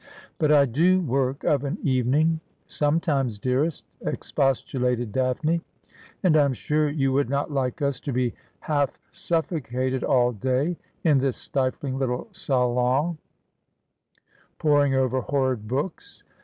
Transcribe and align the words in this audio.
'But 0.39 0.51
I 0.51 0.65
do 0.65 0.99
work 0.99 1.43
of 1.43 1.63
an 1.63 1.77
evening— 1.83 2.39
sometimes, 2.65 3.37
dearest,' 3.37 3.85
expos 4.03 4.65
tulated 4.65 5.11
Daphne;' 5.11 5.61
and 6.23 6.35
I'm 6.35 6.53
sure 6.53 6.89
you 6.89 7.13
would 7.13 7.29
not 7.29 7.51
like 7.51 7.83
us 7.83 7.99
to 7.99 8.11
be 8.11 8.33
half 8.61 8.97
suffocated 9.11 10.03
all 10.03 10.31
day 10.31 10.75
in 11.03 11.19
this 11.19 11.37
stifling 11.37 11.99
little 11.99 12.29
salon, 12.31 13.19
poring 14.57 14.95
over 14.95 15.21
horrid 15.21 15.67
books. 15.67 16.23